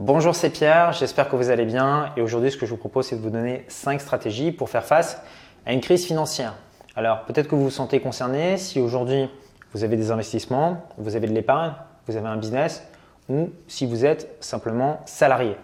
Bonjour, 0.00 0.34
c'est 0.34 0.50
Pierre, 0.50 0.92
j'espère 0.92 1.28
que 1.28 1.36
vous 1.36 1.50
allez 1.50 1.64
bien 1.64 2.12
et 2.16 2.20
aujourd'hui 2.20 2.50
ce 2.50 2.56
que 2.56 2.66
je 2.66 2.72
vous 2.72 2.76
propose 2.76 3.06
c'est 3.06 3.14
de 3.14 3.20
vous 3.20 3.30
donner 3.30 3.64
5 3.68 4.00
stratégies 4.00 4.50
pour 4.50 4.68
faire 4.68 4.84
face 4.84 5.22
à 5.66 5.72
une 5.72 5.80
crise 5.80 6.04
financière. 6.04 6.54
Alors 6.96 7.22
peut-être 7.26 7.46
que 7.46 7.54
vous 7.54 7.62
vous 7.62 7.70
sentez 7.70 8.00
concerné 8.00 8.56
si 8.56 8.80
aujourd'hui 8.80 9.30
vous 9.72 9.84
avez 9.84 9.96
des 9.96 10.10
investissements, 10.10 10.84
vous 10.98 11.14
avez 11.14 11.28
de 11.28 11.32
l'épargne, 11.32 11.74
vous 12.08 12.16
avez 12.16 12.26
un 12.26 12.36
business 12.36 12.82
ou 13.28 13.50
si 13.68 13.86
vous 13.86 14.04
êtes 14.04 14.36
simplement 14.40 15.00
salarié. 15.06 15.54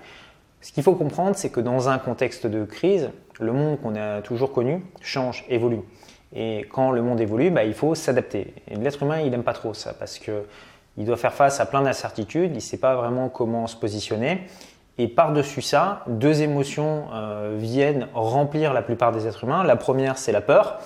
Ce 0.61 0.71
qu'il 0.71 0.85
faut 0.85 0.95
comprendre 0.95 1.35
c'est 1.35 1.51
que 1.51 1.59
dans 1.59 1.89
un 1.89 1.99
contexte 1.99 2.47
de 2.47 2.65
crise, 2.65 3.11
le 3.41 3.53
monde 3.53 3.81
qu'on 3.81 3.97
a 3.97 4.23
toujours 4.23 4.53
connu 4.53 4.85
change, 5.01 5.45
évolue. 5.49 5.81
Et 6.33 6.69
quand 6.71 6.93
le 6.93 7.03
monde 7.03 7.21
évolue, 7.21 7.51
bah, 7.51 7.65
il 7.65 7.75
faut 7.75 7.97
s'adapter. 7.97 8.55
Et 8.69 8.77
l'être 8.77 9.03
humain, 9.03 9.19
il 9.19 9.33
n'aime 9.33 9.43
pas 9.43 9.55
trop 9.55 9.75
ça 9.75 9.93
parce 9.93 10.21
que 10.21 10.45
il 11.01 11.07
doit 11.07 11.17
faire 11.17 11.32
face 11.32 11.61
à 11.61 11.67
plein 11.67 11.80
d'incertitudes, 11.80 12.51
il 12.51 12.57
ne 12.57 12.61
sait 12.61 12.77
pas 12.77 12.95
vraiment 12.95 13.30
comment 13.30 13.66
se 13.66 13.75
positionner. 13.75 14.46
Et 14.98 15.09
par-dessus 15.09 15.62
ça, 15.62 16.05
deux 16.09 16.43
émotions 16.43 17.05
euh, 17.15 17.57
viennent 17.59 18.09
remplir 18.12 18.74
la 18.74 18.83
plupart 18.83 19.10
des 19.10 19.27
êtres 19.27 19.45
humains. 19.45 19.65
La 19.65 19.77
première, 19.77 20.19
c'est 20.19 20.30
la 20.30 20.43
peur, 20.43 20.79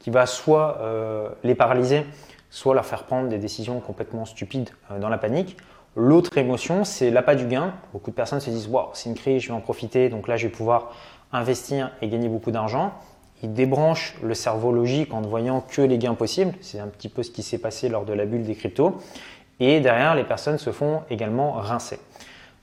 qui 0.00 0.10
va 0.10 0.26
soit 0.26 0.80
euh, 0.82 1.30
les 1.44 1.54
paralyser, 1.54 2.04
soit 2.50 2.74
leur 2.74 2.84
faire 2.84 3.04
prendre 3.04 3.30
des 3.30 3.38
décisions 3.38 3.80
complètement 3.80 4.26
stupides 4.26 4.68
euh, 4.90 4.98
dans 4.98 5.08
la 5.08 5.16
panique. 5.16 5.56
L'autre 5.96 6.36
émotion, 6.36 6.84
c'est 6.84 7.10
l'appât 7.10 7.34
du 7.34 7.46
gain. 7.46 7.72
Beaucoup 7.94 8.10
de 8.10 8.16
personnes 8.16 8.40
se 8.40 8.50
disent 8.50 8.68
Wow, 8.68 8.90
c'est 8.92 9.08
une 9.08 9.14
crise, 9.14 9.40
je 9.40 9.48
vais 9.48 9.54
en 9.54 9.62
profiter, 9.62 10.10
donc 10.10 10.28
là, 10.28 10.36
je 10.36 10.46
vais 10.46 10.52
pouvoir 10.52 10.92
investir 11.32 11.90
et 12.02 12.08
gagner 12.08 12.28
beaucoup 12.28 12.50
d'argent. 12.50 12.92
Ils 13.42 13.52
débranchent 13.52 14.16
le 14.22 14.34
cerveau 14.34 14.72
logique 14.72 15.12
en 15.12 15.20
ne 15.20 15.26
voyant 15.26 15.60
que 15.60 15.82
les 15.82 15.98
gains 15.98 16.14
possibles. 16.14 16.54
C'est 16.60 16.80
un 16.80 16.86
petit 16.86 17.08
peu 17.08 17.22
ce 17.22 17.30
qui 17.30 17.42
s'est 17.42 17.58
passé 17.58 17.88
lors 17.88 18.04
de 18.04 18.12
la 18.12 18.24
bulle 18.24 18.44
des 18.44 18.54
cryptos. 18.54 19.00
Et 19.60 19.80
derrière, 19.80 20.14
les 20.14 20.24
personnes 20.24 20.58
se 20.58 20.72
font 20.72 21.02
également 21.10 21.52
rincer. 21.52 21.98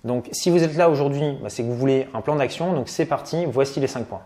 Donc 0.04 0.30
si 0.32 0.50
vous 0.50 0.64
êtes 0.64 0.76
là 0.76 0.90
aujourd'hui, 0.90 1.38
bah, 1.42 1.50
c'est 1.50 1.64
que 1.64 1.68
vous 1.68 1.78
voulez 1.78 2.08
un 2.14 2.22
plan 2.22 2.36
d'action. 2.36 2.74
Donc 2.74 2.90
c'est 2.90 3.06
parti, 3.06 3.46
voici 3.46 3.80
les 3.80 3.88
5 3.88 4.06
points. 4.06 4.24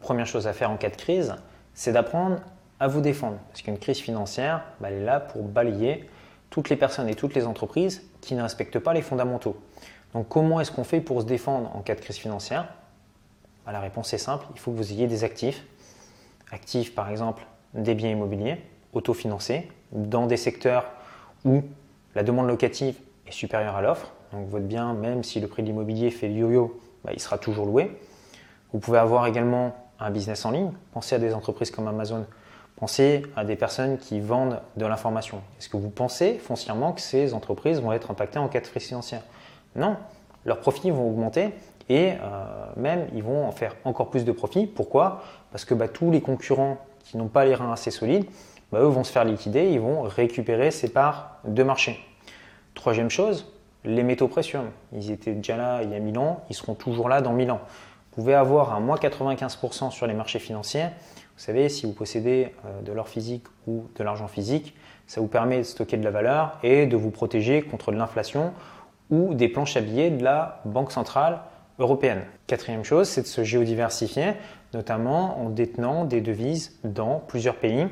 Première 0.00 0.26
chose 0.26 0.46
à 0.46 0.52
faire 0.52 0.70
en 0.70 0.76
cas 0.76 0.90
de 0.90 0.96
crise, 0.96 1.34
c'est 1.74 1.92
d'apprendre 1.92 2.38
à 2.80 2.86
vous 2.88 3.00
défendre. 3.00 3.38
Parce 3.48 3.62
qu'une 3.62 3.78
crise 3.78 3.98
financière, 3.98 4.62
bah, 4.80 4.88
elle 4.90 5.02
est 5.02 5.04
là 5.04 5.20
pour 5.20 5.42
balayer 5.42 6.08
toutes 6.50 6.70
les 6.70 6.76
personnes 6.76 7.08
et 7.08 7.14
toutes 7.14 7.34
les 7.34 7.46
entreprises 7.46 8.02
qui 8.20 8.34
ne 8.34 8.42
respectent 8.42 8.78
pas 8.78 8.94
les 8.94 9.02
fondamentaux. 9.02 9.56
Donc 10.14 10.28
comment 10.28 10.60
est-ce 10.60 10.72
qu'on 10.72 10.84
fait 10.84 11.00
pour 11.00 11.20
se 11.20 11.26
défendre 11.26 11.74
en 11.74 11.80
cas 11.80 11.94
de 11.94 12.00
crise 12.00 12.16
financière? 12.16 12.68
Bah, 13.66 13.72
La 13.72 13.80
réponse 13.80 14.12
est 14.14 14.18
simple, 14.18 14.46
il 14.54 14.60
faut 14.60 14.70
que 14.70 14.76
vous 14.76 14.92
ayez 14.92 15.06
des 15.06 15.24
actifs. 15.24 15.64
Actifs 16.50 16.94
par 16.94 17.10
exemple 17.10 17.44
des 17.74 17.94
biens 17.94 18.10
immobiliers 18.10 18.62
autofinancés 18.94 19.68
dans 19.92 20.26
des 20.26 20.38
secteurs 20.38 20.86
où 21.44 21.62
la 22.18 22.24
demande 22.24 22.48
locative 22.48 22.96
est 23.28 23.30
supérieure 23.30 23.76
à 23.76 23.80
l'offre. 23.80 24.12
Donc 24.32 24.48
votre 24.48 24.64
bien, 24.64 24.92
même 24.92 25.22
si 25.22 25.38
le 25.38 25.46
prix 25.46 25.62
de 25.62 25.68
l'immobilier 25.68 26.10
fait 26.10 26.28
yo-yo, 26.28 26.80
bah, 27.04 27.12
il 27.14 27.20
sera 27.20 27.38
toujours 27.38 27.64
loué. 27.64 27.96
Vous 28.72 28.80
pouvez 28.80 28.98
avoir 28.98 29.28
également 29.28 29.76
un 30.00 30.10
business 30.10 30.44
en 30.44 30.50
ligne. 30.50 30.72
Pensez 30.92 31.14
à 31.14 31.20
des 31.20 31.32
entreprises 31.32 31.70
comme 31.70 31.86
Amazon. 31.86 32.26
Pensez 32.74 33.22
à 33.36 33.44
des 33.44 33.54
personnes 33.54 33.98
qui 33.98 34.18
vendent 34.18 34.60
de 34.76 34.84
l'information. 34.84 35.42
Est-ce 35.60 35.68
que 35.68 35.76
vous 35.76 35.90
pensez 35.90 36.38
foncièrement 36.38 36.90
que 36.90 37.00
ces 37.00 37.34
entreprises 37.34 37.80
vont 37.80 37.92
être 37.92 38.10
impactées 38.10 38.40
en 38.40 38.48
cas 38.48 38.62
de 38.62 38.66
crise 38.66 38.88
financière 38.88 39.22
Non. 39.76 39.96
Leurs 40.44 40.58
profits 40.58 40.90
vont 40.90 41.08
augmenter 41.08 41.50
et 41.88 42.14
euh, 42.14 42.16
même 42.76 43.06
ils 43.14 43.22
vont 43.22 43.46
en 43.46 43.52
faire 43.52 43.76
encore 43.84 44.10
plus 44.10 44.24
de 44.24 44.32
profits. 44.32 44.66
Pourquoi? 44.66 45.22
Parce 45.52 45.64
que 45.64 45.72
bah, 45.72 45.86
tous 45.86 46.10
les 46.10 46.20
concurrents 46.20 46.78
qui 47.04 47.16
n'ont 47.16 47.28
pas 47.28 47.44
les 47.44 47.54
reins 47.54 47.72
assez 47.72 47.92
solides, 47.92 48.26
bah, 48.72 48.80
eux 48.80 48.88
vont 48.88 49.04
se 49.04 49.12
faire 49.12 49.24
liquider, 49.24 49.68
ils 49.68 49.80
vont 49.80 50.02
récupérer 50.02 50.72
ces 50.72 50.88
parts 50.88 51.38
de 51.44 51.62
marché. 51.62 52.04
Troisième 52.78 53.10
chose, 53.10 53.44
les 53.84 54.04
métaux 54.04 54.28
précieux. 54.28 54.60
Ils 54.92 55.10
étaient 55.10 55.32
déjà 55.32 55.56
là 55.56 55.82
il 55.82 55.90
y 55.90 55.96
a 55.96 55.98
1000 55.98 56.16
ans, 56.16 56.44
ils 56.48 56.54
seront 56.54 56.74
toujours 56.74 57.08
là 57.08 57.20
dans 57.20 57.32
1000 57.32 57.50
ans. 57.50 57.60
Vous 57.64 58.22
pouvez 58.22 58.34
avoir 58.34 58.72
un 58.72 58.78
moins 58.78 58.96
95% 58.96 59.90
sur 59.90 60.06
les 60.06 60.14
marchés 60.14 60.38
financiers. 60.38 60.84
Vous 60.84 61.42
savez, 61.42 61.68
si 61.70 61.86
vous 61.86 61.92
possédez 61.92 62.54
euh, 62.64 62.80
de 62.82 62.92
l'or 62.92 63.08
physique 63.08 63.42
ou 63.66 63.88
de 63.96 64.04
l'argent 64.04 64.28
physique, 64.28 64.76
ça 65.08 65.20
vous 65.20 65.26
permet 65.26 65.58
de 65.58 65.62
stocker 65.64 65.96
de 65.96 66.04
la 66.04 66.12
valeur 66.12 66.56
et 66.62 66.86
de 66.86 66.96
vous 66.96 67.10
protéger 67.10 67.62
contre 67.62 67.90
l'inflation 67.90 68.52
ou 69.10 69.34
des 69.34 69.48
planches 69.48 69.76
à 69.76 69.80
billets 69.80 70.10
de 70.10 70.22
la 70.22 70.60
Banque 70.64 70.92
centrale 70.92 71.40
européenne. 71.80 72.22
Quatrième 72.46 72.84
chose, 72.84 73.08
c'est 73.08 73.22
de 73.22 73.26
se 73.26 73.42
géodiversifier, 73.42 74.34
notamment 74.72 75.40
en 75.40 75.50
détenant 75.50 76.04
des 76.04 76.20
devises 76.20 76.78
dans 76.84 77.18
plusieurs 77.26 77.56
pays. 77.56 77.88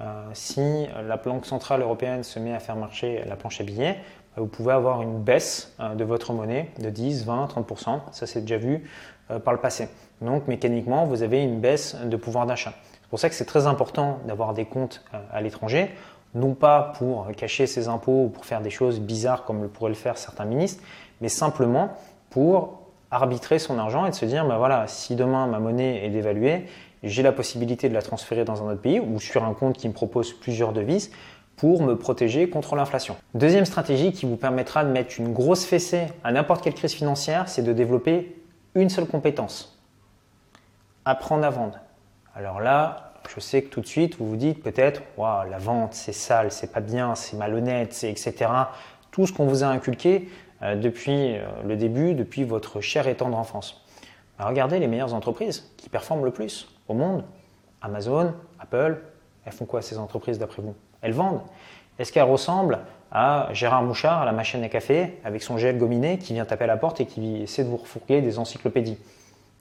Euh, 0.00 0.28
si 0.32 0.86
la 1.06 1.16
Banque 1.16 1.44
centrale 1.44 1.82
européenne 1.82 2.22
se 2.22 2.38
met 2.38 2.54
à 2.54 2.60
faire 2.60 2.76
marcher 2.76 3.24
la 3.26 3.34
planche 3.34 3.60
à 3.60 3.64
billets, 3.64 3.98
vous 4.38 4.46
pouvez 4.46 4.72
avoir 4.72 5.02
une 5.02 5.20
baisse 5.20 5.74
euh, 5.80 5.94
de 5.94 6.04
votre 6.04 6.32
monnaie 6.32 6.70
de 6.78 6.90
10, 6.90 7.24
20, 7.24 7.46
30%. 7.46 8.00
Ça, 8.12 8.26
c'est 8.26 8.42
déjà 8.42 8.56
vu 8.56 8.88
euh, 9.30 9.38
par 9.38 9.52
le 9.52 9.60
passé. 9.60 9.88
Donc, 10.20 10.48
mécaniquement, 10.48 11.04
vous 11.04 11.22
avez 11.22 11.42
une 11.42 11.60
baisse 11.60 11.96
de 11.96 12.16
pouvoir 12.16 12.46
d'achat. 12.46 12.72
C'est 13.02 13.10
pour 13.10 13.18
ça 13.18 13.28
que 13.28 13.34
c'est 13.34 13.44
très 13.44 13.66
important 13.66 14.18
d'avoir 14.26 14.54
des 14.54 14.64
comptes 14.64 15.04
euh, 15.14 15.18
à 15.32 15.40
l'étranger, 15.40 15.90
non 16.34 16.54
pas 16.54 16.92
pour 16.98 17.26
cacher 17.36 17.66
ses 17.66 17.88
impôts 17.88 18.24
ou 18.24 18.28
pour 18.28 18.44
faire 18.44 18.60
des 18.60 18.70
choses 18.70 19.00
bizarres 19.00 19.44
comme 19.44 19.62
le 19.62 19.68
pourraient 19.68 19.90
le 19.90 19.96
faire 19.96 20.18
certains 20.18 20.44
ministres, 20.44 20.82
mais 21.20 21.28
simplement 21.28 21.90
pour 22.30 22.82
arbitrer 23.10 23.58
son 23.58 23.78
argent 23.78 24.04
et 24.04 24.10
de 24.10 24.14
se 24.14 24.26
dire, 24.26 24.46
ben 24.46 24.58
voilà, 24.58 24.86
si 24.86 25.16
demain 25.16 25.46
ma 25.46 25.58
monnaie 25.58 26.04
est 26.04 26.10
dévaluée, 26.10 26.66
j'ai 27.02 27.22
la 27.22 27.32
possibilité 27.32 27.88
de 27.88 27.94
la 27.94 28.02
transférer 28.02 28.44
dans 28.44 28.62
un 28.62 28.72
autre 28.72 28.82
pays 28.82 29.00
ou 29.00 29.18
sur 29.20 29.44
un 29.44 29.54
compte 29.54 29.78
qui 29.78 29.88
me 29.88 29.94
propose 29.94 30.32
plusieurs 30.32 30.72
devises 30.72 31.10
pour 31.58 31.82
me 31.82 31.96
protéger 31.96 32.48
contre 32.48 32.76
l'inflation. 32.76 33.16
Deuxième 33.34 33.66
stratégie 33.66 34.12
qui 34.12 34.24
vous 34.24 34.36
permettra 34.36 34.84
de 34.84 34.90
mettre 34.90 35.18
une 35.18 35.32
grosse 35.32 35.66
fessée 35.66 36.06
à 36.24 36.32
n'importe 36.32 36.62
quelle 36.62 36.74
crise 36.74 36.94
financière, 36.94 37.48
c'est 37.48 37.62
de 37.62 37.72
développer 37.72 38.40
une 38.74 38.88
seule 38.88 39.06
compétence. 39.06 39.76
Apprendre 41.04 41.44
à 41.44 41.50
vendre. 41.50 41.78
Alors 42.34 42.60
là, 42.60 43.12
je 43.34 43.40
sais 43.40 43.62
que 43.62 43.68
tout 43.68 43.80
de 43.80 43.86
suite, 43.86 44.16
vous 44.18 44.28
vous 44.28 44.36
dites 44.36 44.62
peut-être, 44.62 45.02
waouh, 45.16 45.50
la 45.50 45.58
vente, 45.58 45.94
c'est 45.94 46.12
sale, 46.12 46.52
c'est 46.52 46.72
pas 46.72 46.80
bien, 46.80 47.14
c'est 47.16 47.36
malhonnête, 47.36 47.92
c'est 47.92 48.10
etc. 48.10 48.50
Tout 49.10 49.26
ce 49.26 49.32
qu'on 49.32 49.46
vous 49.46 49.64
a 49.64 49.66
inculqué 49.66 50.28
euh, 50.62 50.76
depuis 50.76 51.36
euh, 51.36 51.42
le 51.66 51.76
début, 51.76 52.14
depuis 52.14 52.44
votre 52.44 52.80
chère 52.80 53.08
et 53.08 53.16
tendre 53.16 53.36
enfance. 53.36 53.84
Bah, 54.38 54.46
regardez 54.46 54.78
les 54.78 54.86
meilleures 54.86 55.14
entreprises 55.14 55.72
qui 55.76 55.88
performent 55.88 56.24
le 56.24 56.30
plus 56.30 56.68
au 56.86 56.94
monde. 56.94 57.24
Amazon, 57.82 58.34
Apple, 58.60 58.98
elles 59.44 59.52
font 59.52 59.66
quoi 59.66 59.82
ces 59.82 59.98
entreprises 59.98 60.38
d'après 60.38 60.62
vous? 60.62 60.74
Elles 61.02 61.12
vendent. 61.12 61.40
Est-ce 61.98 62.12
qu'elles 62.12 62.22
ressemblent 62.22 62.80
à 63.10 63.48
Gérard 63.52 63.82
Mouchard 63.82 64.22
à 64.22 64.24
la 64.24 64.32
machine 64.32 64.62
à 64.62 64.68
café 64.68 65.18
avec 65.24 65.42
son 65.42 65.58
gel 65.58 65.78
gominé 65.78 66.18
qui 66.18 66.34
vient 66.34 66.44
taper 66.44 66.64
à 66.64 66.68
la 66.68 66.76
porte 66.76 67.00
et 67.00 67.06
qui 67.06 67.42
essaie 67.42 67.64
de 67.64 67.68
vous 67.68 67.78
refourguer 67.78 68.20
des 68.20 68.38
encyclopédies? 68.38 68.98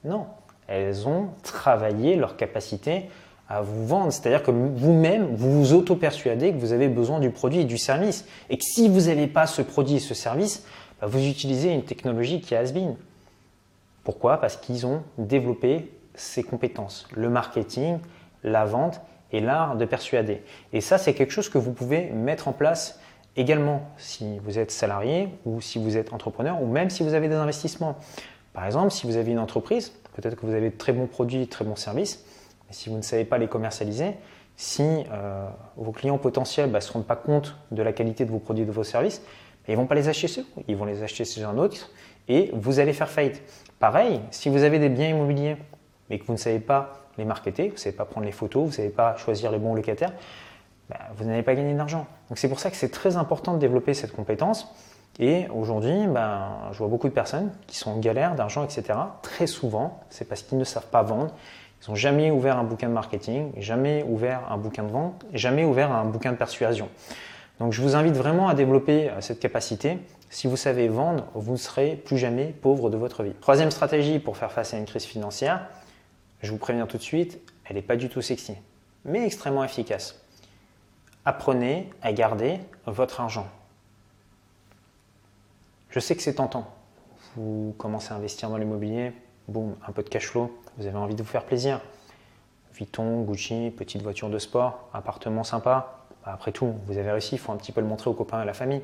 Non, 0.04 0.26
elles 0.68 1.08
ont 1.08 1.30
travaillé 1.44 2.16
leur 2.16 2.36
capacité 2.38 3.10
à 3.50 3.62
vous 3.62 3.88
vendre. 3.88 4.12
C'est-à-dire 4.12 4.44
que 4.44 4.52
vous-même, 4.52 5.36
vous 5.36 5.64
vous 5.64 5.74
auto-persuadez 5.74 6.52
que 6.52 6.58
vous 6.58 6.74
avez 6.74 6.90
besoin 6.90 7.20
du 7.20 7.30
produit 7.30 7.62
et 7.62 7.66
du 7.66 7.78
service. 7.78 8.26
Et 8.50 8.58
que 8.58 8.64
si 8.64 8.90
vous 8.90 9.02
n'avez 9.02 9.28
pas 9.28 9.48
ce 9.48 9.62
produit 9.62 9.96
et 9.96 10.00
ce 10.00 10.14
service, 10.14 10.66
bah, 11.00 11.08
vous 11.08 11.26
utilisez 11.26 11.72
une 11.72 11.84
technologie 11.84 12.42
qui 12.42 12.54
est 12.54 12.58
has 12.58 12.74
-been. 12.74 12.96
Pourquoi? 14.04 14.40
Parce 14.40 14.58
qu'ils 14.58 14.86
ont 14.86 15.04
développé 15.18 15.92
ces 16.16 16.44
compétences, 16.44 17.08
le 17.14 17.30
marketing, 17.30 18.00
la 18.44 18.66
vente 18.66 19.02
et 19.32 19.40
l'art 19.40 19.76
de 19.76 19.86
persuader. 19.86 20.42
Et 20.74 20.82
ça, 20.82 20.98
c'est 20.98 21.14
quelque 21.14 21.32
chose 21.32 21.50
que 21.50 21.58
vous 21.58 21.74
pouvez 21.74 22.10
mettre 22.12 22.48
en 22.48 22.54
place 22.54 23.00
également 23.36 23.90
si 23.98 24.40
vous 24.40 24.58
êtes 24.58 24.72
salarié 24.72 25.30
ou 25.46 25.62
si 25.62 25.80
vous 25.80 25.98
êtes 25.98 26.14
entrepreneur 26.14 26.62
ou 26.62 26.66
même 26.66 26.90
si 26.90 27.04
vous 27.04 27.14
avez 27.14 27.30
des 27.30 27.36
investissements. 27.36 27.98
Par 28.54 28.66
exemple, 28.66 28.92
si 28.92 29.06
vous 29.06 29.18
avez 29.18 29.32
une 29.32 29.40
entreprise, 29.40 29.92
peut-être 30.16 30.36
que 30.36 30.46
vous 30.46 30.54
avez 30.54 30.72
de 30.72 30.78
très 30.78 30.94
bons 30.94 31.08
produits, 31.08 31.46
de 31.46 31.50
très 31.50 31.64
bons 31.64 31.76
services, 31.76 32.26
mais 32.68 32.74
si 32.74 32.90
vous 32.90 32.98
ne 32.98 33.04
savez 33.04 33.26
pas 33.26 33.38
les 33.38 33.48
commercialiser, 33.48 34.16
si 34.56 35.04
euh, 35.12 35.48
vos 35.76 35.92
clients 35.92 36.18
potentiels 36.18 36.68
ne 36.68 36.74
bah, 36.74 36.82
se 36.82 36.92
rendent 36.92 37.06
pas 37.06 37.16
compte 37.16 37.56
de 37.72 37.84
la 37.84 37.94
qualité 37.94 38.26
de 38.26 38.32
vos 38.32 38.40
produits 38.40 38.66
de 38.66 38.72
vos 38.72 38.84
services, 38.84 39.22
ils 39.68 39.74
ne 39.74 39.78
vont 39.78 39.86
pas 39.86 39.96
les 39.96 40.08
acheter 40.08 40.28
chez 40.28 40.42
vous, 40.42 40.64
ils 40.68 40.76
vont 40.76 40.86
les 40.86 41.04
acheter 41.04 41.26
chez 41.26 41.44
un 41.44 41.58
autre 41.58 41.92
et 42.28 42.50
vous 42.54 42.80
allez 42.80 42.94
faire 42.94 43.10
faillite. 43.10 43.44
Pareil, 43.80 44.22
si 44.32 44.50
vous 44.50 44.64
avez 44.64 44.80
des 44.80 44.90
biens 44.90 45.10
immobiliers 45.10 45.58
mais 46.10 46.20
que 46.20 46.26
vous 46.26 46.34
ne 46.34 46.38
savez 46.38 46.60
pas 46.60 47.07
les 47.18 47.26
marketer, 47.26 47.68
vous 47.68 47.76
ne 47.76 47.80
savez 47.80 47.96
pas 47.96 48.06
prendre 48.06 48.26
les 48.26 48.32
photos, 48.32 48.64
vous 48.64 48.70
ne 48.70 48.76
savez 48.76 48.90
pas 48.90 49.16
choisir 49.18 49.52
les 49.52 49.58
bons 49.58 49.76
locataires, 49.76 50.14
ben, 50.90 50.98
vous 51.16 51.26
n'allez 51.26 51.44
pas 51.44 51.56
gagner 51.56 51.74
d'argent. 51.74 52.08
Donc 52.30 52.38
c'est 52.38 52.50
pour 52.50 52.60
ça 52.60 52.70
que 52.70 52.78
c'est 52.78 52.92
très 52.92 53.18
important 53.18 53.54
de 53.54 53.60
développer 53.60 53.94
cette 53.94 54.14
compétence. 54.14 54.68
Et 55.20 55.48
aujourd'hui, 55.54 56.08
ben, 56.08 56.50
je 56.72 56.78
vois 56.78 56.88
beaucoup 56.88 57.08
de 57.08 57.14
personnes 57.14 57.52
qui 57.66 57.78
sont 57.78 57.92
en 57.92 57.98
galère 57.98 58.36
d'argent, 58.36 58.64
etc. 58.64 59.00
Très 59.24 59.48
souvent, 59.48 60.00
c'est 60.10 60.26
parce 60.26 60.44
qu'ils 60.44 60.58
ne 60.58 60.64
savent 60.64 60.88
pas 60.88 61.02
vendre. 61.02 61.34
Ils 61.82 61.90
n'ont 61.90 61.96
jamais 61.96 62.32
ouvert 62.32 62.58
un 62.58 62.64
bouquin 62.64 62.88
de 62.88 62.94
marketing, 62.94 63.52
jamais 63.58 64.04
ouvert 64.08 64.42
un 64.50 64.58
bouquin 64.58 64.84
de 64.84 64.92
vente, 64.92 65.26
jamais 65.34 65.64
ouvert 65.64 65.92
un 65.92 66.06
bouquin 66.06 66.32
de 66.32 66.38
persuasion. 66.38 66.90
Donc 67.60 67.74
je 67.74 67.82
vous 67.82 67.96
invite 67.96 68.16
vraiment 68.16 68.50
à 68.50 68.54
développer 68.54 69.10
euh, 69.10 69.22
cette 69.22 69.40
capacité. 69.40 69.98
Si 70.30 70.48
vous 70.48 70.58
savez 70.58 70.88
vendre, 70.88 71.26
vous 71.34 71.54
ne 71.54 71.58
serez 71.58 71.96
plus 71.96 72.18
jamais 72.18 72.46
pauvre 72.46 72.90
de 72.90 72.98
votre 72.98 73.24
vie. 73.24 73.34
Troisième 73.42 73.72
stratégie 73.72 74.20
pour 74.20 74.38
faire 74.38 74.52
face 74.52 74.74
à 74.74 74.78
une 74.78 74.86
crise 74.86 75.06
financière, 75.06 75.68
je 76.42 76.52
vous 76.52 76.58
préviens 76.58 76.88
tout 76.88 76.98
de 76.98 77.04
suite, 77.04 77.40
elle 77.66 77.76
n'est 77.76 77.82
pas 77.82 77.96
du 77.96 78.10
tout 78.10 78.22
sexy, 78.22 78.56
mais 79.06 79.26
extrêmement 79.26 79.64
efficace. 79.64 80.22
Apprenez 81.26 81.90
à 82.02 82.14
garder 82.14 82.60
votre 82.86 83.20
argent. 83.20 83.48
Je 85.90 86.00
sais 86.00 86.16
que 86.16 86.22
c'est 86.22 86.36
tentant. 86.36 86.68
vous 87.36 87.76
commencez 87.78 88.14
à 88.14 88.16
investir 88.16 88.50
dans 88.50 88.58
l'immobilier, 88.58 89.14
boum, 89.48 89.76
un 89.88 89.92
peu 89.92 90.04
de 90.04 90.10
cash 90.10 90.28
flow, 90.28 90.56
vous 90.78 90.86
avez 90.86 90.98
envie 90.98 91.16
de 91.16 91.24
vous 91.24 91.30
faire 91.30 91.46
plaisir. 91.46 91.82
Vuitton, 92.74 93.24
Gucci, 93.24 93.74
petite 93.76 94.04
voiture 94.04 94.30
de 94.30 94.38
sport, 94.38 94.90
appartement 94.94 95.44
sympa. 95.44 96.06
Bah, 96.24 96.32
après 96.34 96.52
tout, 96.52 96.76
vous 96.86 96.98
avez 96.98 97.12
réussi, 97.12 97.36
il 97.36 97.40
faut 97.40 97.52
un 97.52 97.58
petit 97.58 97.72
peu 97.72 97.82
le 97.82 97.88
montrer 97.88 98.10
aux 98.10 98.14
copains 98.14 98.40
et 98.40 98.42
à 98.44 98.46
la 98.46 98.54
famille. 98.54 98.82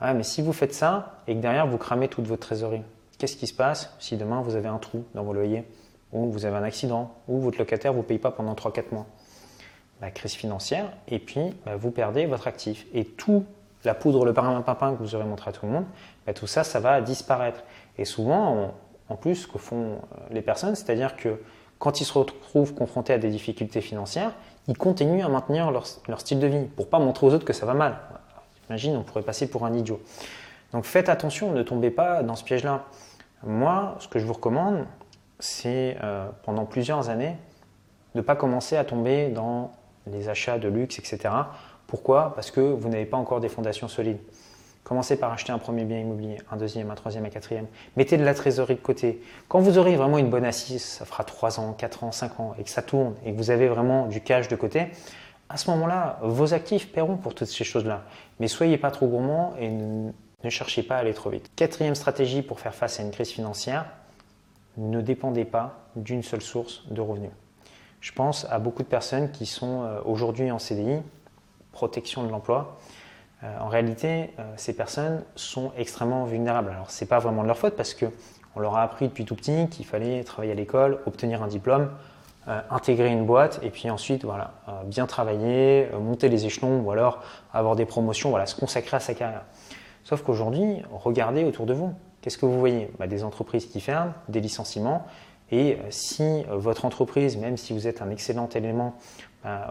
mais 0.00 0.22
si 0.24 0.42
vous 0.42 0.52
faites 0.52 0.74
ça 0.74 1.22
et 1.28 1.34
que 1.34 1.40
derrière 1.40 1.66
vous 1.66 1.78
cramez 1.78 2.08
toute 2.08 2.26
votre 2.26 2.46
trésorerie, 2.46 2.82
qu'est-ce 3.18 3.36
qui 3.36 3.46
se 3.46 3.54
passe 3.54 3.94
si 3.98 4.16
demain 4.16 4.40
vous 4.40 4.56
avez 4.56 4.68
un 4.68 4.78
trou 4.78 5.04
dans 5.14 5.22
vos 5.22 5.32
loyers, 5.32 5.64
ou 6.12 6.30
vous 6.30 6.44
avez 6.44 6.56
un 6.56 6.62
accident, 6.62 7.14
ou 7.28 7.38
votre 7.40 7.58
locataire 7.58 7.92
ne 7.92 7.98
vous 7.98 8.02
paye 8.02 8.18
pas 8.18 8.30
pendant 8.30 8.54
3-4 8.54 8.84
mois 8.92 9.06
La 10.00 10.10
crise 10.10 10.32
financière, 10.32 10.90
et 11.08 11.18
puis 11.18 11.54
bah, 11.64 11.76
vous 11.76 11.90
perdez 11.90 12.26
votre 12.26 12.46
actif. 12.46 12.86
Et 12.94 13.04
tout 13.04 13.44
la 13.84 13.94
poudre, 13.94 14.24
le 14.24 14.34
parapapin 14.34 14.94
que 14.94 15.02
vous 15.02 15.14
aurez 15.14 15.24
montré 15.24 15.50
à 15.50 15.52
tout 15.52 15.66
le 15.66 15.72
monde, 15.72 15.84
bah, 16.26 16.34
tout 16.34 16.46
ça, 16.46 16.64
ça 16.64 16.80
va 16.80 17.00
disparaître. 17.00 17.62
Et 17.96 18.04
souvent, 18.04 18.74
en 19.08 19.16
plus, 19.16 19.46
que 19.46 19.58
font 19.58 19.92
euh, 19.92 19.96
les 20.30 20.42
personnes, 20.42 20.74
c'est-à-dire 20.74 21.16
que 21.16 21.40
quand 21.78 22.00
ils 22.00 22.04
se 22.04 22.12
retrouvent 22.12 22.74
confrontés 22.74 23.12
à 23.12 23.18
des 23.18 23.30
difficultés 23.30 23.80
financières, 23.80 24.32
ils 24.66 24.76
continuent 24.76 25.24
à 25.24 25.28
maintenir 25.28 25.70
leur, 25.70 25.86
style 25.86 26.40
de 26.40 26.46
vie 26.46 26.64
pour 26.76 26.88
pas 26.88 26.98
montrer 26.98 27.26
aux 27.26 27.34
autres 27.34 27.44
que 27.44 27.52
ça 27.52 27.66
va 27.66 27.74
mal. 27.74 27.98
Imagine, 28.68 28.96
on 28.96 29.02
pourrait 29.02 29.22
passer 29.22 29.48
pour 29.48 29.64
un 29.64 29.72
idiot. 29.72 30.00
Donc 30.72 30.84
faites 30.84 31.08
attention, 31.08 31.52
ne 31.52 31.62
tombez 31.62 31.90
pas 31.90 32.22
dans 32.22 32.36
ce 32.36 32.44
piège-là. 32.44 32.84
Moi, 33.44 33.96
ce 34.00 34.08
que 34.08 34.18
je 34.18 34.26
vous 34.26 34.34
recommande, 34.34 34.84
c'est 35.38 35.96
euh, 36.02 36.28
pendant 36.42 36.64
plusieurs 36.64 37.08
années 37.08 37.36
de 38.14 38.20
ne 38.20 38.22
pas 38.22 38.36
commencer 38.36 38.76
à 38.76 38.84
tomber 38.84 39.28
dans 39.28 39.72
les 40.06 40.28
achats 40.28 40.58
de 40.58 40.68
luxe, 40.68 40.98
etc. 40.98 41.34
Pourquoi? 41.86 42.34
Parce 42.34 42.50
que 42.50 42.60
vous 42.60 42.88
n'avez 42.88 43.06
pas 43.06 43.16
encore 43.16 43.40
des 43.40 43.48
fondations 43.48 43.88
solides. 43.88 44.18
Commencez 44.84 45.18
par 45.18 45.32
acheter 45.32 45.52
un 45.52 45.58
premier 45.58 45.84
bien 45.84 45.98
immobilier, 45.98 46.38
un 46.50 46.56
deuxième, 46.56 46.90
un 46.90 46.94
troisième, 46.94 47.26
un 47.26 47.28
quatrième. 47.28 47.66
Mettez 47.96 48.16
de 48.16 48.24
la 48.24 48.32
trésorerie 48.32 48.76
de 48.76 48.80
côté. 48.80 49.22
Quand 49.46 49.60
vous 49.60 49.76
aurez 49.76 49.96
vraiment 49.96 50.16
une 50.16 50.30
bonne 50.30 50.46
assise, 50.46 50.82
ça 50.82 51.04
fera 51.04 51.24
3 51.24 51.60
ans, 51.60 51.74
4 51.74 52.04
ans, 52.04 52.12
5 52.12 52.40
ans, 52.40 52.54
et 52.58 52.64
que 52.64 52.70
ça 52.70 52.80
tourne, 52.80 53.14
et 53.24 53.32
que 53.32 53.36
vous 53.36 53.50
avez 53.50 53.68
vraiment 53.68 54.06
du 54.06 54.22
cash 54.22 54.48
de 54.48 54.56
côté, 54.56 54.86
à 55.50 55.58
ce 55.58 55.70
moment-là, 55.70 56.18
vos 56.22 56.54
actifs 56.54 56.90
paieront 56.90 57.18
pour 57.18 57.34
toutes 57.34 57.48
ces 57.48 57.64
choses-là. 57.64 58.04
Mais 58.40 58.48
soyez 58.48 58.78
pas 58.78 58.90
trop 58.90 59.06
gourmand 59.06 59.54
et 59.58 59.68
ne 59.68 60.50
cherchez 60.50 60.82
pas 60.82 60.96
à 60.96 60.98
aller 61.00 61.14
trop 61.14 61.28
vite. 61.28 61.50
Quatrième 61.54 61.94
stratégie 61.94 62.40
pour 62.40 62.58
faire 62.58 62.74
face 62.74 62.98
à 62.98 63.02
une 63.02 63.10
crise 63.10 63.30
financière, 63.30 63.84
ne 64.78 65.00
dépendez 65.00 65.44
pas 65.44 65.80
d'une 65.96 66.22
seule 66.22 66.40
source 66.40 66.84
de 66.90 67.00
revenus. 67.00 67.32
Je 68.00 68.12
pense 68.12 68.46
à 68.50 68.58
beaucoup 68.58 68.82
de 68.82 68.88
personnes 68.88 69.30
qui 69.32 69.44
sont 69.44 69.82
euh, 69.82 70.00
aujourd'hui 70.04 70.50
en 70.50 70.58
CDI, 70.58 71.02
protection 71.72 72.22
de 72.24 72.30
l'emploi, 72.30 72.78
euh, 73.42 73.58
en 73.60 73.68
réalité, 73.68 74.30
euh, 74.38 74.52
ces 74.56 74.74
personnes 74.74 75.24
sont 75.34 75.72
extrêmement 75.76 76.24
vulnérables. 76.24 76.70
Alors, 76.70 76.90
ce 76.90 77.04
n'est 77.04 77.08
pas 77.08 77.18
vraiment 77.18 77.42
de 77.42 77.48
leur 77.48 77.58
faute 77.58 77.74
parce 77.76 77.94
qu'on 77.94 78.60
leur 78.60 78.76
a 78.76 78.82
appris 78.82 79.08
depuis 79.08 79.24
tout 79.24 79.34
petit 79.34 79.68
qu'il 79.68 79.84
fallait 79.84 80.22
travailler 80.22 80.52
à 80.52 80.56
l'école, 80.56 81.00
obtenir 81.06 81.42
un 81.42 81.48
diplôme, 81.48 81.90
intégrer 82.70 83.12
une 83.12 83.26
boîte 83.26 83.60
et 83.62 83.68
puis 83.68 83.90
ensuite 83.90 84.24
voilà, 84.24 84.52
bien 84.86 85.04
travailler, 85.04 85.86
monter 86.00 86.30
les 86.30 86.46
échelons 86.46 86.80
ou 86.80 86.90
alors 86.90 87.22
avoir 87.52 87.76
des 87.76 87.84
promotions, 87.84 88.30
voilà, 88.30 88.46
se 88.46 88.58
consacrer 88.58 88.96
à 88.96 89.00
sa 89.00 89.12
carrière. 89.12 89.42
Sauf 90.02 90.22
qu'aujourd'hui, 90.22 90.82
regardez 90.90 91.44
autour 91.44 91.66
de 91.66 91.74
vous. 91.74 91.92
Qu'est-ce 92.20 92.38
que 92.38 92.46
vous 92.46 92.58
voyez 92.58 92.90
bah, 92.98 93.06
Des 93.06 93.24
entreprises 93.24 93.66
qui 93.66 93.80
ferment, 93.80 94.12
des 94.28 94.40
licenciements. 94.40 95.06
Et 95.50 95.78
si 95.88 96.44
votre 96.50 96.84
entreprise, 96.84 97.36
même 97.36 97.56
si 97.56 97.72
vous 97.72 97.86
êtes 97.86 98.02
un 98.02 98.10
excellent 98.10 98.48
élément, 98.54 98.94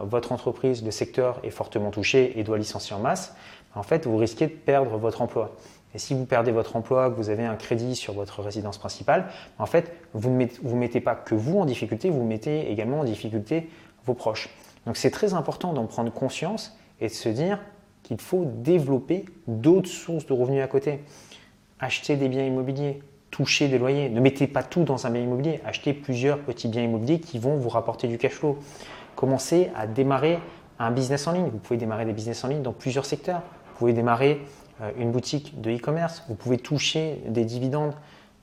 votre 0.01 0.31
entreprise, 0.31 0.83
le 0.83 0.89
secteur 0.89 1.39
est 1.43 1.51
fortement 1.51 1.91
touché 1.91 2.39
et 2.39 2.43
doit 2.43 2.57
licencier 2.57 2.95
en 2.95 2.99
masse, 2.99 3.35
en 3.75 3.83
fait, 3.83 4.07
vous 4.07 4.17
risquez 4.17 4.47
de 4.47 4.53
perdre 4.53 4.97
votre 4.97 5.21
emploi. 5.21 5.55
Et 5.93 5.99
si 5.99 6.13
vous 6.13 6.25
perdez 6.25 6.51
votre 6.51 6.75
emploi, 6.75 7.09
que 7.09 7.15
vous 7.15 7.29
avez 7.29 7.45
un 7.45 7.55
crédit 7.55 7.95
sur 7.95 8.13
votre 8.13 8.41
résidence 8.41 8.77
principale, 8.77 9.27
en 9.57 9.65
fait, 9.65 9.91
vous 10.13 10.29
ne 10.29 10.45
vous 10.61 10.75
mettez 10.75 10.99
pas 10.99 11.15
que 11.15 11.35
vous 11.35 11.59
en 11.59 11.65
difficulté, 11.65 12.09
vous 12.09 12.23
mettez 12.23 12.71
également 12.71 12.99
en 12.99 13.03
difficulté 13.03 13.69
vos 14.05 14.13
proches. 14.13 14.49
Donc 14.85 14.97
c'est 14.97 15.11
très 15.11 15.33
important 15.33 15.73
d'en 15.73 15.85
prendre 15.85 16.11
conscience 16.11 16.77
et 16.99 17.07
de 17.07 17.13
se 17.13 17.29
dire 17.29 17.59
qu'il 18.03 18.19
faut 18.19 18.45
développer 18.45 19.25
d'autres 19.47 19.89
sources 19.89 20.25
de 20.25 20.33
revenus 20.33 20.63
à 20.63 20.67
côté. 20.67 20.99
Acheter 21.79 22.15
des 22.15 22.27
biens 22.27 22.43
immobiliers, 22.43 23.01
toucher 23.31 23.67
des 23.67 23.77
loyers. 23.77 24.09
Ne 24.09 24.19
mettez 24.19 24.47
pas 24.47 24.63
tout 24.63 24.83
dans 24.83 25.05
un 25.05 25.09
bien 25.09 25.21
immobilier. 25.21 25.61
Achetez 25.65 25.93
plusieurs 25.93 26.39
petits 26.39 26.67
biens 26.67 26.83
immobiliers 26.83 27.19
qui 27.19 27.39
vont 27.39 27.55
vous 27.57 27.69
rapporter 27.69 28.07
du 28.07 28.17
cash 28.17 28.33
flow. 28.33 28.57
Commencez 29.15 29.69
à 29.75 29.87
démarrer 29.87 30.39
un 30.79 30.91
business 30.91 31.27
en 31.27 31.33
ligne. 31.33 31.49
Vous 31.49 31.57
pouvez 31.57 31.77
démarrer 31.77 32.05
des 32.05 32.13
business 32.13 32.43
en 32.43 32.47
ligne 32.47 32.61
dans 32.61 32.73
plusieurs 32.73 33.05
secteurs. 33.05 33.41
Vous 33.71 33.79
pouvez 33.79 33.93
démarrer 33.93 34.41
euh, 34.81 34.91
une 34.97 35.11
boutique 35.11 35.59
de 35.59 35.71
e-commerce, 35.71 36.23
vous 36.27 36.35
pouvez 36.35 36.57
toucher 36.57 37.21
des 37.27 37.45
dividendes 37.45 37.93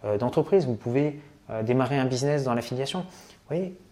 euh, 0.04 0.18
d'entreprise, 0.18 0.66
vous 0.66 0.74
pouvez 0.74 1.20
euh, 1.50 1.62
démarrer 1.62 1.98
un 1.98 2.06
business 2.06 2.44
dans 2.44 2.54
l'affiliation. 2.54 3.04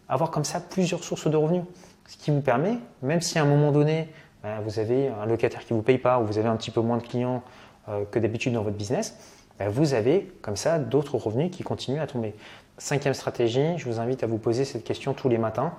Avoir 0.09 0.31
comme 0.31 0.45
ça 0.45 0.61
plusieurs 0.61 1.05
sources 1.05 1.29
de 1.29 1.37
revenus. 1.37 1.63
Ce 2.07 2.17
qui 2.17 2.31
vous 2.31 2.41
permet, 2.41 2.79
même 3.01 3.21
si 3.21 3.39
à 3.39 3.43
un 3.43 3.47
moment 3.47 3.71
donné, 3.71 4.09
ben, 4.43 4.61
vous 4.61 4.81
avez 4.81 5.09
un 5.09 5.25
locataire 5.25 5.65
qui 5.65 5.73
ne 5.73 5.79
vous 5.79 5.85
paye 5.85 5.99
pas 5.99 6.19
ou 6.19 6.27
vous 6.27 6.39
avez 6.39 6.49
un 6.49 6.57
petit 6.57 6.73
peu 6.73 6.81
moins 6.81 6.99
de 6.99 7.03
clients 7.03 7.43
que 8.11 8.19
d'habitude 8.19 8.53
dans 8.53 8.63
votre 8.63 8.77
business, 8.77 9.17
ben, 9.59 9.69
vous 9.69 9.95
avez 9.95 10.33
comme 10.41 10.57
ça 10.57 10.79
d'autres 10.79 11.17
revenus 11.17 11.51
qui 11.51 11.63
continuent 11.63 12.01
à 12.01 12.07
tomber. 12.07 12.35
Cinquième 12.79 13.15
stratégie, 13.15 13.77
je 13.77 13.85
vous 13.85 14.01
invite 14.01 14.23
à 14.23 14.27
vous 14.27 14.39
poser 14.39 14.65
cette 14.65 14.85
question 14.85 15.15
tous 15.15 15.29
les 15.29 15.39
matins. 15.39 15.73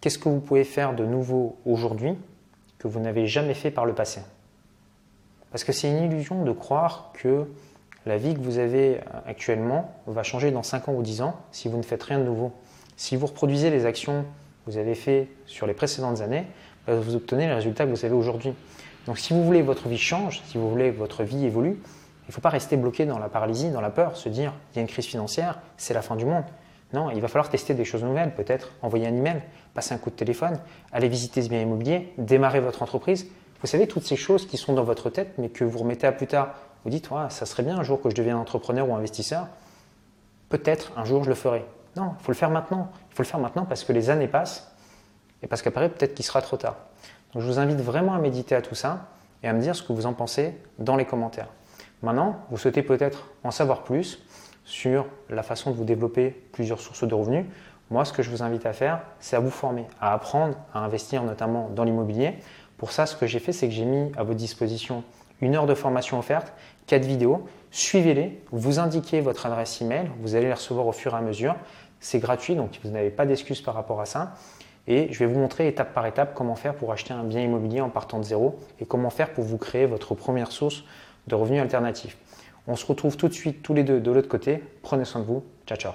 Qu'est-ce 0.00 0.18
que 0.18 0.28
vous 0.28 0.40
pouvez 0.40 0.64
faire 0.64 0.94
de 0.94 1.04
nouveau 1.04 1.56
aujourd'hui 1.64 2.14
que 2.78 2.88
vous 2.88 3.00
n'avez 3.00 3.26
jamais 3.26 3.54
fait 3.54 3.70
par 3.70 3.86
le 3.86 3.94
passé? 3.94 4.20
Parce 5.50 5.64
que 5.64 5.72
c'est 5.72 5.88
une 5.88 6.04
illusion 6.04 6.44
de 6.44 6.52
croire 6.52 7.12
que 7.14 7.46
la 8.04 8.16
vie 8.18 8.34
que 8.34 8.40
vous 8.40 8.58
avez 8.58 9.00
actuellement 9.26 9.94
va 10.06 10.22
changer 10.22 10.50
dans 10.50 10.62
5 10.62 10.88
ans 10.88 10.94
ou 10.94 11.02
10 11.02 11.22
ans 11.22 11.36
si 11.52 11.68
vous 11.68 11.76
ne 11.76 11.82
faites 11.82 12.02
rien 12.02 12.18
de 12.18 12.24
nouveau. 12.24 12.52
Si 12.96 13.16
vous 13.16 13.26
reproduisez 13.26 13.70
les 13.70 13.86
actions 13.86 14.22
que 14.64 14.70
vous 14.70 14.76
avez 14.78 14.94
faites 14.94 15.28
sur 15.46 15.66
les 15.66 15.74
précédentes 15.74 16.20
années, 16.20 16.46
bah, 16.86 16.96
vous 16.96 17.14
obtenez 17.14 17.46
les 17.46 17.54
résultats 17.54 17.84
que 17.84 17.90
vous 17.90 18.04
avez 18.04 18.14
aujourd'hui. 18.14 18.54
Donc 19.06 19.18
si 19.18 19.32
vous 19.32 19.44
voulez 19.44 19.60
que 19.60 19.66
votre 19.66 19.88
vie 19.88 19.98
change, 19.98 20.42
si 20.46 20.58
vous 20.58 20.70
voulez 20.70 20.92
que 20.92 20.98
votre 20.98 21.24
vie 21.24 21.44
évolue, 21.44 21.80
il 22.24 22.28
ne 22.28 22.32
faut 22.32 22.40
pas 22.40 22.50
rester 22.50 22.76
bloqué 22.76 23.04
dans 23.04 23.18
la 23.18 23.28
paralysie, 23.28 23.70
dans 23.70 23.80
la 23.80 23.90
peur, 23.90 24.16
se 24.16 24.28
dire 24.28 24.52
il 24.72 24.76
y 24.76 24.78
a 24.78 24.82
une 24.82 24.88
crise 24.88 25.06
financière, 25.06 25.58
c'est 25.76 25.94
la 25.94 26.02
fin 26.02 26.16
du 26.16 26.24
monde. 26.24 26.44
Non, 26.92 27.10
il 27.10 27.20
va 27.20 27.28
falloir 27.28 27.48
tester 27.48 27.74
des 27.74 27.84
choses 27.84 28.04
nouvelles, 28.04 28.34
peut-être 28.34 28.72
envoyer 28.82 29.06
un 29.06 29.14
email, 29.14 29.42
passer 29.74 29.94
un 29.94 29.98
coup 29.98 30.10
de 30.10 30.14
téléphone, 30.14 30.60
aller 30.92 31.08
visiter 31.08 31.42
ce 31.42 31.48
bien 31.48 31.60
immobilier, 31.60 32.12
démarrer 32.18 32.60
votre 32.60 32.82
entreprise, 32.82 33.26
vous 33.62 33.68
savez, 33.68 33.86
toutes 33.86 34.02
ces 34.02 34.16
choses 34.16 34.46
qui 34.46 34.56
sont 34.56 34.72
dans 34.72 34.82
votre 34.82 35.08
tête, 35.08 35.34
mais 35.38 35.48
que 35.48 35.62
vous 35.62 35.78
remettez 35.78 36.06
à 36.06 36.12
plus 36.12 36.26
tard. 36.26 36.54
Vous 36.82 36.90
dites, 36.90 37.08
ça 37.28 37.46
serait 37.46 37.62
bien 37.62 37.78
un 37.78 37.84
jour 37.84 38.02
que 38.02 38.10
je 38.10 38.14
devienne 38.16 38.34
entrepreneur 38.34 38.88
ou 38.88 38.94
investisseur. 38.96 39.46
Peut-être 40.48 40.90
un 40.96 41.04
jour 41.04 41.22
je 41.22 41.28
le 41.28 41.36
ferai. 41.36 41.64
Non, 41.94 42.14
il 42.18 42.24
faut 42.24 42.32
le 42.32 42.36
faire 42.36 42.50
maintenant. 42.50 42.90
Il 43.12 43.14
faut 43.14 43.22
le 43.22 43.28
faire 43.28 43.38
maintenant 43.38 43.64
parce 43.64 43.84
que 43.84 43.92
les 43.92 44.10
années 44.10 44.26
passent 44.26 44.72
et 45.42 45.46
parce 45.46 45.62
qu'après, 45.62 45.88
peut-être 45.88 46.14
qu'il 46.14 46.24
sera 46.24 46.42
trop 46.42 46.56
tard. 46.56 46.74
Donc 47.32 47.42
je 47.42 47.46
vous 47.46 47.58
invite 47.58 47.80
vraiment 47.80 48.14
à 48.14 48.18
méditer 48.18 48.54
à 48.54 48.62
tout 48.62 48.74
ça 48.74 49.08
et 49.42 49.48
à 49.48 49.52
me 49.52 49.60
dire 49.60 49.74
ce 49.74 49.82
que 49.82 49.92
vous 49.92 50.06
en 50.06 50.12
pensez 50.12 50.54
dans 50.78 50.96
les 50.96 51.04
commentaires. 51.04 51.48
Maintenant, 52.02 52.40
vous 52.50 52.58
souhaitez 52.58 52.82
peut-être 52.82 53.28
en 53.44 53.50
savoir 53.50 53.84
plus 53.84 54.22
sur 54.64 55.06
la 55.30 55.42
façon 55.42 55.70
de 55.70 55.76
vous 55.76 55.84
développer 55.84 56.30
plusieurs 56.52 56.80
sources 56.80 57.04
de 57.04 57.14
revenus. 57.14 57.46
Moi, 57.90 58.04
ce 58.04 58.12
que 58.12 58.22
je 58.22 58.30
vous 58.30 58.42
invite 58.42 58.66
à 58.66 58.72
faire, 58.72 59.00
c'est 59.20 59.36
à 59.36 59.40
vous 59.40 59.50
former, 59.50 59.86
à 60.00 60.12
apprendre 60.12 60.56
à 60.74 60.80
investir 60.80 61.22
notamment 61.22 61.68
dans 61.74 61.84
l'immobilier, 61.84 62.38
pour 62.82 62.90
ça, 62.90 63.06
ce 63.06 63.14
que 63.14 63.28
j'ai 63.28 63.38
fait, 63.38 63.52
c'est 63.52 63.68
que 63.68 63.72
j'ai 63.72 63.84
mis 63.84 64.10
à 64.16 64.24
votre 64.24 64.38
disposition 64.38 65.04
une 65.40 65.54
heure 65.54 65.66
de 65.66 65.74
formation 65.74 66.18
offerte, 66.18 66.52
quatre 66.88 67.04
vidéos. 67.04 67.46
Suivez-les, 67.70 68.42
vous 68.50 68.80
indiquez 68.80 69.20
votre 69.20 69.46
adresse 69.46 69.80
email, 69.80 70.10
vous 70.18 70.34
allez 70.34 70.46
les 70.46 70.52
recevoir 70.52 70.88
au 70.88 70.92
fur 70.92 71.14
et 71.14 71.16
à 71.16 71.20
mesure. 71.20 71.54
C'est 72.00 72.18
gratuit, 72.18 72.56
donc 72.56 72.80
vous 72.82 72.90
n'avez 72.90 73.10
pas 73.10 73.24
d'excuses 73.24 73.60
par 73.60 73.74
rapport 73.74 74.00
à 74.00 74.04
ça. 74.04 74.34
Et 74.86 75.12
je 75.12 75.18
vais 75.18 75.26
vous 75.26 75.38
montrer 75.38 75.68
étape 75.68 75.94
par 75.94 76.06
étape 76.06 76.34
comment 76.34 76.56
faire 76.56 76.74
pour 76.74 76.92
acheter 76.92 77.12
un 77.12 77.24
bien 77.24 77.40
immobilier 77.40 77.80
en 77.80 77.88
partant 77.88 78.18
de 78.18 78.24
zéro 78.24 78.58
et 78.80 78.84
comment 78.84 79.10
faire 79.10 79.32
pour 79.32 79.44
vous 79.44 79.58
créer 79.58 79.86
votre 79.86 80.14
première 80.14 80.50
source 80.50 80.84
de 81.28 81.34
revenus 81.34 81.60
alternatifs. 81.60 82.16
On 82.66 82.76
se 82.76 82.86
retrouve 82.86 83.16
tout 83.16 83.28
de 83.28 83.34
suite 83.34 83.62
tous 83.62 83.74
les 83.74 83.84
deux 83.84 84.00
de 84.00 84.10
l'autre 84.10 84.28
côté. 84.28 84.62
Prenez 84.82 85.04
soin 85.04 85.20
de 85.20 85.26
vous. 85.26 85.44
Ciao, 85.66 85.78
ciao. 85.78 85.92